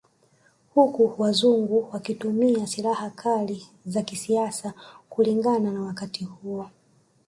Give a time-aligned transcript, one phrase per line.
[0.73, 4.73] Huku wazungu wakitumia sihala kali za kisasa
[5.09, 6.69] kulingana na wakati huo